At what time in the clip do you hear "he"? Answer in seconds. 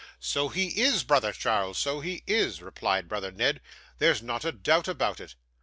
0.49-0.81, 1.99-2.23